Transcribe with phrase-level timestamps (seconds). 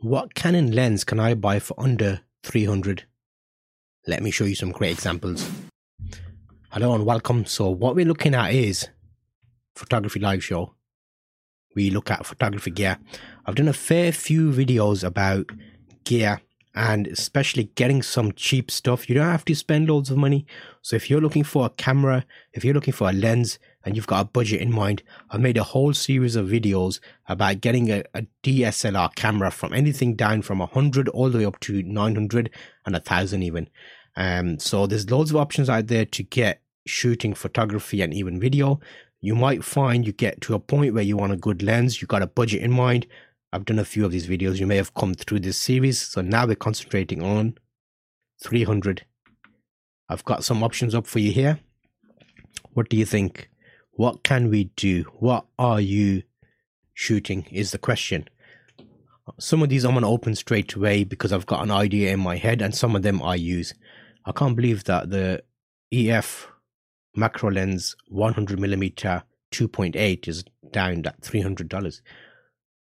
[0.00, 3.02] What Canon lens can I buy for under 300?
[4.06, 5.50] Let me show you some great examples.
[6.70, 7.46] Hello and welcome.
[7.46, 8.88] So what we're looking at is
[9.74, 10.76] photography live show.
[11.74, 12.98] We look at photography gear.
[13.44, 15.50] I've done a fair few videos about
[16.04, 16.42] gear
[16.78, 19.08] and especially getting some cheap stuff.
[19.08, 20.46] You don't have to spend loads of money.
[20.80, 24.06] So if you're looking for a camera, if you're looking for a lens and you've
[24.06, 28.04] got a budget in mind, I've made a whole series of videos about getting a,
[28.14, 32.48] a DSLR camera from anything down from 100 all the way up to 900
[32.86, 33.68] and a thousand even.
[34.14, 38.78] Um, so there's loads of options out there to get shooting photography and even video.
[39.20, 42.08] You might find you get to a point where you want a good lens, you've
[42.08, 43.08] got a budget in mind,
[43.52, 44.58] I've done a few of these videos.
[44.58, 46.00] You may have come through this series.
[46.00, 47.56] So now we're concentrating on
[48.42, 49.04] 300.
[50.08, 51.60] I've got some options up for you here.
[52.74, 53.50] What do you think?
[53.92, 55.04] What can we do?
[55.18, 56.22] What are you
[56.92, 58.28] shooting is the question.
[59.38, 62.20] Some of these I'm going to open straight away because I've got an idea in
[62.20, 63.74] my head and some of them I use.
[64.24, 65.42] I can't believe that the
[65.92, 66.48] EF
[67.16, 72.00] macro lens 100mm 2.8 is down at $300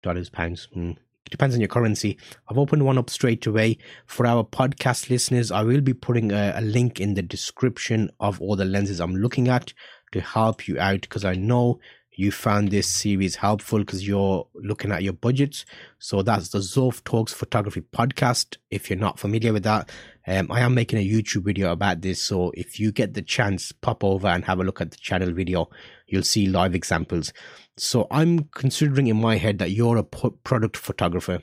[0.06, 0.70] dollars, pounds.
[0.75, 0.95] Mm.
[1.31, 2.17] Depends on your currency.
[2.48, 3.80] I've opened one up straight away.
[4.06, 8.39] For our podcast listeners, I will be putting a, a link in the description of
[8.39, 9.73] all the lenses I'm looking at
[10.12, 11.80] to help you out because I know
[12.17, 15.66] you found this series helpful because you're looking at your budgets.
[16.00, 18.58] So that's the Zulf Talks Photography podcast.
[18.69, 19.90] If you're not familiar with that,
[20.28, 22.22] um, I am making a YouTube video about this.
[22.22, 25.31] So if you get the chance, pop over and have a look at the channel
[25.31, 25.69] video.
[26.08, 27.34] You'll see live examples.
[27.78, 31.42] So I'm considering in my head that you're a product photographer.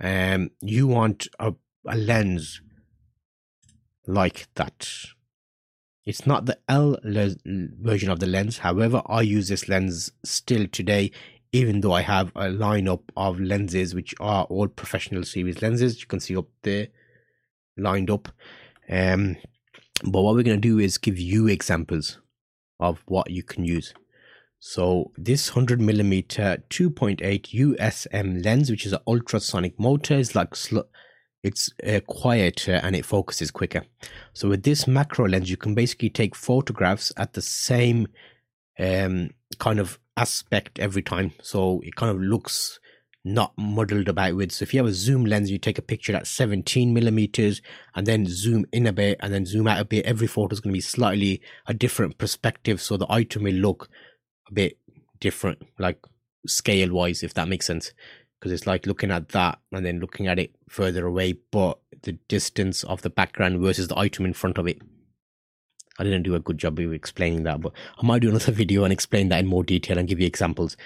[0.00, 1.54] Um, you want a,
[1.86, 2.60] a lens
[4.06, 4.88] like that.
[6.04, 8.58] It's not the L version of the lens.
[8.58, 11.10] However, I use this lens still today,
[11.52, 16.00] even though I have a lineup of lenses which are all professional series lenses.
[16.00, 16.88] You can see up there
[17.76, 18.28] lined up.
[18.88, 19.36] Um,
[20.04, 22.18] but what we're going to do is give you examples
[22.80, 23.94] of what you can use.
[24.58, 30.80] So this 100 millimeter 2.8 USM lens, which is an ultrasonic motor, is like sl-
[31.42, 33.84] it's uh, quieter and it focuses quicker.
[34.32, 38.08] So with this macro lens, you can basically take photographs at the same
[38.78, 41.32] um, kind of aspect every time.
[41.42, 42.80] So it kind of looks
[43.26, 44.52] not muddled about with.
[44.52, 47.60] So if you have a zoom lens, you take a picture at 17 millimeters
[47.94, 50.06] and then zoom in a bit and then zoom out a bit.
[50.06, 52.80] Every photo is going to be slightly a different perspective.
[52.80, 53.88] So the item may look
[54.48, 54.78] a bit
[55.18, 55.98] different, like
[56.46, 57.92] scale wise, if that makes sense.
[58.38, 62.12] Because it's like looking at that and then looking at it further away, but the
[62.28, 64.80] distance of the background versus the item in front of it
[65.98, 68.84] I didn't do a good job of explaining that, but I might do another video
[68.84, 70.76] and explain that in more detail and give you examples.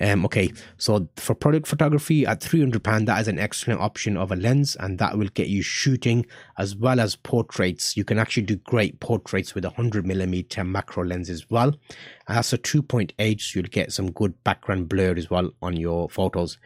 [0.00, 4.36] Um, okay, so for product photography at £300, that is an excellent option of a
[4.36, 6.26] lens and that will get you shooting
[6.58, 7.96] as well as portraits.
[7.96, 11.74] You can actually do great portraits with a 100mm macro lens as well.
[12.28, 16.08] And that's a 2.8, so you'll get some good background blur as well on your
[16.08, 16.58] photos.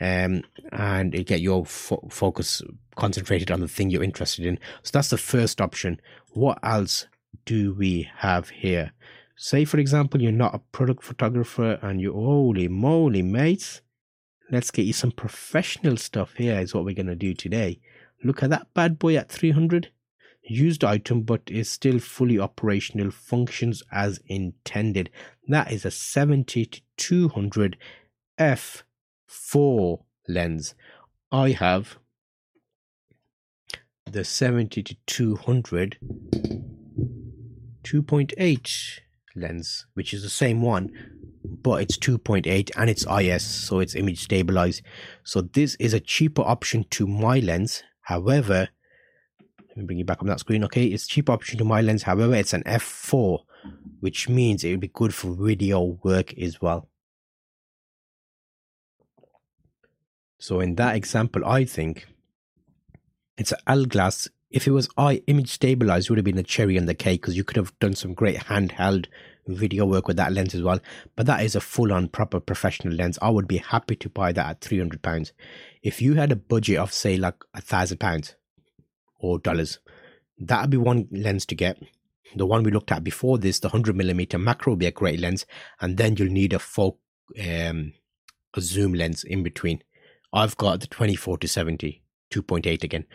[0.00, 2.62] Um, and it get your fo- focus
[2.96, 4.58] concentrated on the thing you're interested in.
[4.82, 6.00] So that's the first option.
[6.32, 7.06] What else
[7.44, 8.92] do we have here?
[9.36, 13.80] Say, for example, you're not a product photographer and you, holy moly, mates,
[14.50, 17.80] let's get you some professional stuff here, is what we're going to do today.
[18.22, 19.90] Look at that bad boy at 300.
[20.46, 25.10] Used item, but is still fully operational, functions as intended.
[25.48, 27.78] That is a 70 to 200
[28.38, 30.74] f4 lens.
[31.32, 31.98] I have
[34.04, 35.98] the 70 to 200
[37.84, 39.00] 2.8
[39.36, 40.90] lens, which is the same one,
[41.44, 44.82] but it's 2.8 and it's IS, so it's image stabilized.
[45.22, 47.82] So this is a cheaper option to my lens.
[48.02, 48.68] However,
[49.68, 50.64] let me bring you back on that screen.
[50.64, 52.04] Okay, it's cheaper option to my lens.
[52.04, 53.40] However, it's an f4,
[54.00, 56.88] which means it would be good for video work as well.
[60.38, 62.06] So in that example, I think
[63.36, 66.78] it's an L glass if it was I image stabilized, would have been a cherry
[66.78, 69.06] on the cake because you could have done some great handheld
[69.48, 70.78] video work with that lens as well.
[71.16, 73.18] But that is a full on proper professional lens.
[73.20, 75.32] I would be happy to buy that at three hundred pounds.
[75.82, 78.36] If you had a budget of say like a thousand pounds
[79.18, 79.80] or dollars,
[80.38, 81.82] that would be one lens to get.
[82.36, 85.18] The one we looked at before this, the hundred millimeter macro, would be a great
[85.18, 85.46] lens,
[85.80, 87.00] and then you'll need a full
[87.44, 87.92] um,
[88.56, 89.82] a zoom lens in between.
[90.32, 93.06] I've got the twenty four to 70, 2.8 again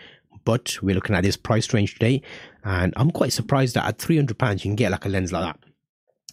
[0.46, 2.22] but we're looking at this price range today,
[2.64, 5.60] and I'm quite surprised that at £300 you can get like a lens like that.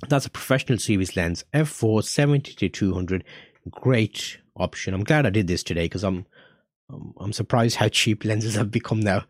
[0.08, 3.25] That's a professional series lens, f4 70 to 200.
[3.70, 4.94] Great option.
[4.94, 6.26] I'm glad I did this today because I'm
[7.19, 9.25] I'm surprised how cheap lenses have become now.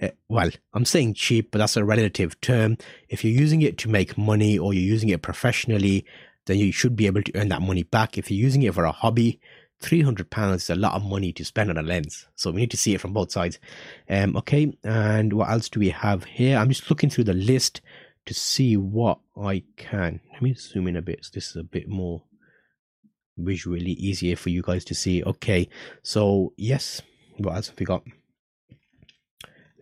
[0.00, 2.76] Uh, well, I'm saying cheap, but that's a relative term.
[3.08, 6.04] If you're using it to make money or you're using it professionally,
[6.46, 8.16] then you should be able to earn that money back.
[8.16, 9.40] If you're using it for a hobby,
[9.80, 12.26] three hundred pounds is a lot of money to spend on a lens.
[12.36, 13.58] So we need to see it from both sides.
[14.08, 16.58] Um, okay, and what else do we have here?
[16.58, 17.80] I'm just looking through the list
[18.26, 20.20] to see what I can.
[20.32, 21.24] Let me zoom in a bit.
[21.24, 22.22] So this is a bit more
[23.38, 25.24] visually easier for you guys to see.
[25.24, 25.68] Okay,
[26.02, 27.02] so yes,
[27.38, 28.02] what else have we got?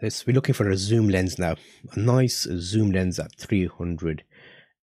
[0.01, 1.57] Let's we're looking for a zoom lens now.
[1.93, 4.23] A nice zoom lens at 300.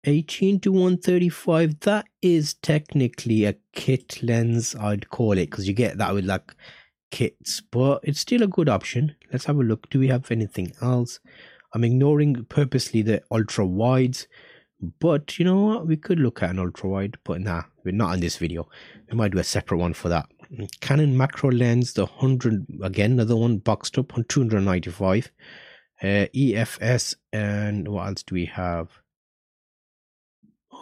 [0.06, 5.98] 18 to 135 that is technically a kit lens i'd call it because you get
[5.98, 6.56] that with like
[7.16, 9.16] kits but it's still a good option.
[9.32, 9.90] Let's have a look.
[9.90, 11.20] Do we have anything else?
[11.74, 14.28] I'm ignoring purposely the ultra wides
[15.00, 15.88] but you know what?
[15.88, 18.68] We could look at an ultra wide but nah we're not in this video.
[19.10, 20.28] We might do a separate one for that.
[20.82, 25.32] Canon macro lens the 100 again another one boxed up on 295
[26.04, 28.90] uh, efs and what else do we have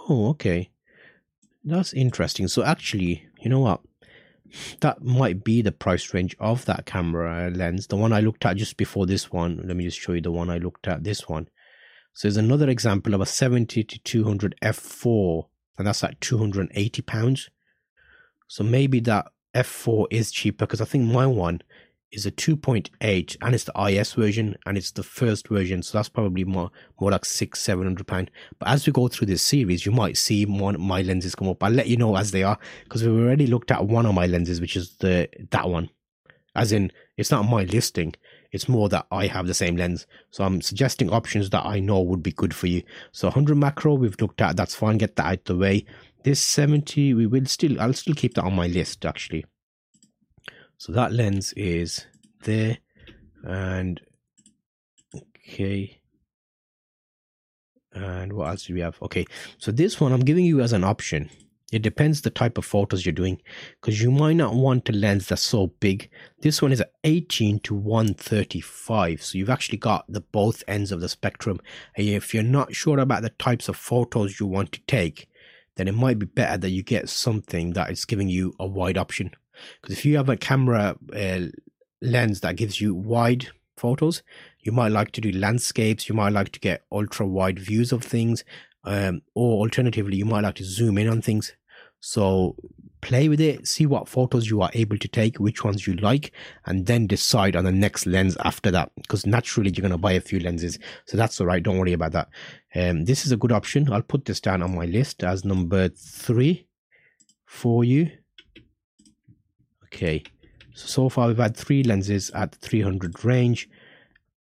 [0.10, 0.70] Oh, okay.
[1.64, 2.48] That's interesting.
[2.48, 3.82] So actually, you know what?
[4.82, 7.88] That might be the price range of that camera lens.
[7.88, 9.62] The one I looked at just before this one.
[9.64, 11.04] Let me just show you the one I looked at.
[11.04, 11.48] This one.
[12.14, 15.48] So there's another example of a 70 to 200 f4,
[15.78, 17.50] and that's like 280 pounds.
[18.48, 21.62] So maybe that f4 is cheaper because I think my one
[22.14, 25.82] is a 2.8 and it's the IS version and it's the first version.
[25.82, 26.70] So that's probably more,
[27.00, 28.32] more like six, seven hundred pound.
[28.60, 31.64] But as we go through this series, you might see one my lenses come up.
[31.64, 34.28] I'll let you know as they are because we've already looked at one of my
[34.28, 35.90] lenses, which is the, that one.
[36.56, 38.14] As in, it's not my listing.
[38.52, 40.06] It's more that I have the same lens.
[40.30, 42.84] So I'm suggesting options that I know would be good for you.
[43.12, 44.56] So 100 macro, we've looked at.
[44.56, 45.00] That's fine.
[45.00, 45.86] Get that out the way.
[46.24, 49.46] This 70, we will still, I'll still keep that on my list actually.
[50.84, 52.06] So that lens is
[52.44, 52.78] there
[53.46, 54.02] and
[55.16, 56.02] okay.
[57.94, 59.02] And what else do we have?
[59.02, 59.26] Okay,
[59.58, 61.30] so this one I'm giving you as an option.
[61.72, 63.42] It depends the type of photos you're doing
[63.80, 66.10] because you might not want a lens that's so big.
[66.42, 69.24] This one is at 18 to 135.
[69.24, 71.62] So you've actually got the both ends of the spectrum.
[71.96, 75.30] And if you're not sure about the types of photos you want to take,
[75.78, 78.98] then it might be better that you get something that is giving you a wide
[78.98, 79.32] option.
[79.82, 81.40] Because if you have a camera uh,
[82.02, 83.48] lens that gives you wide
[83.78, 84.24] photos,
[84.60, 88.04] you might like to do landscapes, you might like to get ultra wide views of
[88.04, 88.44] things,
[88.86, 91.54] um, or alternatively, you might like to zoom in on things.
[92.00, 92.58] So
[93.02, 96.32] play with it, see what photos you are able to take, which ones you like,
[96.66, 98.92] and then decide on the next lens after that.
[98.96, 100.80] Because naturally, you're going to buy a few lenses.
[101.06, 101.64] So that's all right.
[101.64, 102.30] Don't worry about that.
[102.76, 103.92] Um, this is a good option.
[103.92, 106.68] I'll put this down on my list as number three
[107.46, 108.12] for you.
[109.94, 110.24] Okay,
[110.74, 113.70] so, so far we've had three lenses at the 300 range.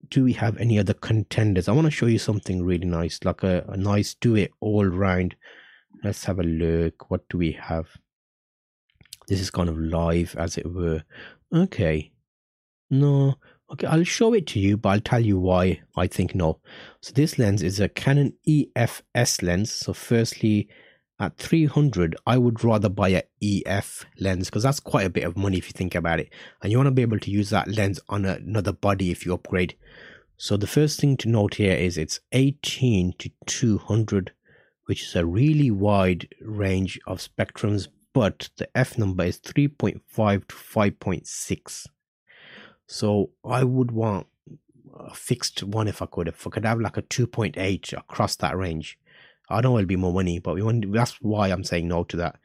[0.09, 1.69] Do we have any other contenders?
[1.69, 4.87] I want to show you something really nice, like a, a nice do it all
[4.87, 5.37] round.
[6.03, 7.11] Let's have a look.
[7.11, 7.87] What do we have?
[9.29, 11.03] This is kind of live, as it were.
[11.55, 12.11] Okay.
[12.91, 13.35] No.
[13.71, 16.61] Okay, I'll show it to you, but I'll tell you why I think no.
[17.03, 19.71] So this lens is a Canon EFS lens.
[19.71, 20.69] So firstly,
[21.19, 23.23] at 300 i would rather buy a
[23.67, 26.31] ef lens because that's quite a bit of money if you think about it.
[26.63, 29.35] And you want to be able to use that lens on another body if you
[29.35, 29.77] upgrade.
[30.37, 34.33] So the first thing to note here is it's 18 to 200
[34.87, 40.55] which is a really wide range of spectrums but the f number is 3.5 to
[40.55, 41.87] 5.6
[42.87, 44.27] so i would want
[44.99, 46.29] a fixed one if i could.
[46.29, 48.99] If i could have like a 2.8 across that range
[49.53, 52.17] I know it'll be more money, but we want that's why I'm saying no to
[52.19, 52.37] that.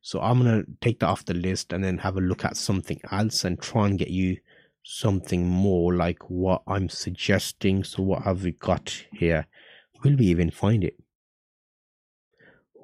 [0.00, 3.00] So I'm gonna take that off the list and then have a look at something
[3.10, 4.36] else and try and get you
[4.82, 7.84] something more like what I'm suggesting.
[7.84, 9.46] So what have we got here?
[10.02, 10.96] Will we even find it?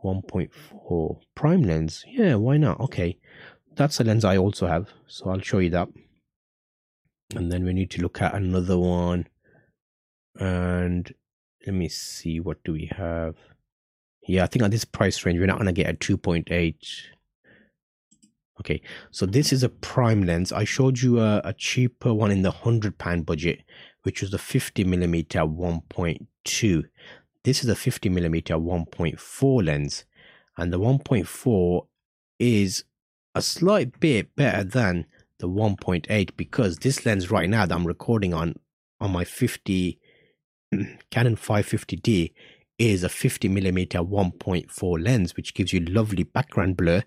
[0.02, 2.04] 1.4 prime lens.
[2.06, 2.80] Yeah, why not?
[2.80, 3.18] Okay.
[3.75, 4.88] That's a lens I also have.
[5.06, 5.88] So I'll show you that.
[7.34, 9.26] And then we need to look at another one.
[10.38, 11.12] And
[11.66, 13.37] let me see what do we have
[14.30, 16.75] yeah, I think at this price range, we're not going to get a 2.8.
[18.60, 20.52] Okay, so this is a prime lens.
[20.52, 23.62] I showed you a, a cheaper one in the 100 pound budget,
[24.02, 26.84] which was the 50 millimeter 1.2.
[27.42, 30.04] This is a 50 millimeter 1.4 lens,
[30.56, 31.87] and the 1.4
[32.38, 32.84] is
[33.34, 35.06] a slight bit better than
[35.38, 38.56] the 1.8 because this lens right now that I'm recording on
[39.00, 39.99] on my 50
[41.10, 42.32] Canon 550D
[42.80, 47.02] is a 50 millimeter 1.4 lens, which gives you lovely background blur.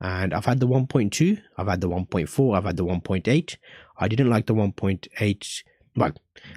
[0.00, 3.56] And I've had the 1.2, I've had the 1.4, I've had the 1.8.
[3.96, 5.62] I didn't like the 1.8.
[5.96, 6.10] Well,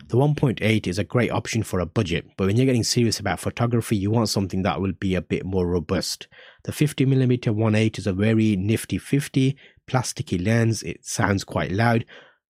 [0.07, 3.39] the 1.8 is a great option for a budget, but when you're getting serious about
[3.39, 6.27] photography, you want something that will be a bit more robust.
[6.63, 9.55] The 50mm 1.8 is a very nifty 50
[9.87, 10.81] plasticky lens.
[10.81, 12.05] It sounds quite loud.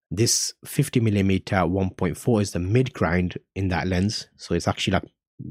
[0.10, 5.04] This 50mm 1.4 is the mid grind in that lens, so it's actually like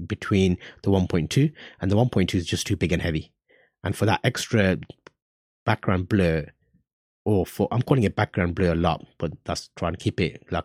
[0.07, 3.33] between the 1.2 and the 1.2 is just too big and heavy.
[3.85, 4.79] And for that extra
[5.65, 6.47] background blur,
[7.25, 10.45] or for I'm calling it background blur a lot, but that's trying to keep it
[10.51, 10.65] like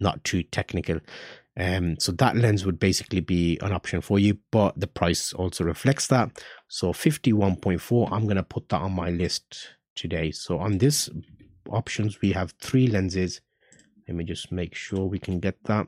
[0.00, 1.00] not too technical.
[1.56, 5.64] Um, so that lens would basically be an option for you, but the price also
[5.64, 6.42] reflects that.
[6.68, 10.30] So 51.4, I'm gonna put that on my list today.
[10.30, 11.08] So on this
[11.70, 13.40] options, we have three lenses.
[14.08, 15.86] Let me just make sure we can get that.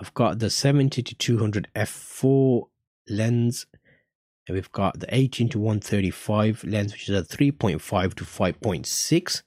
[0.00, 2.62] I've got the 70 to 200 f4
[3.08, 3.66] lens
[4.48, 9.42] and we've got the 18 to 135 lens, which is a 3.5 to 5.6.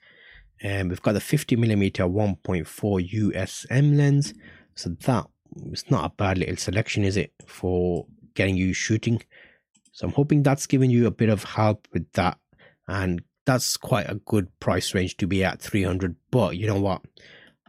[0.62, 4.36] And we've got the 50 millimeter 1.4 USM lens.
[4.76, 5.26] So that
[5.66, 8.06] it's not a bad little selection, is it, for
[8.36, 9.24] getting you shooting?
[9.92, 12.38] So I'm hoping that's giving you a bit of help with that.
[12.88, 16.16] And that's quite a good price range to be at 300.
[16.30, 17.02] But you know what?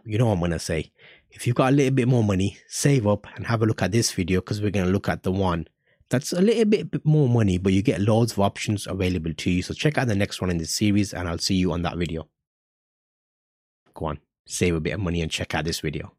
[0.04, 0.92] You know what I'm to say.
[1.32, 3.90] If you've got a little bit more money, save up and have a look at
[3.90, 5.66] this video because we're going to look at the one
[6.10, 9.62] that's a little bit more money, but you get loads of options available to you.
[9.62, 11.96] So check out the next one in this series and I'll see you on that
[11.96, 12.28] video.
[13.94, 16.12] Go on, save a bit of money and check out this video.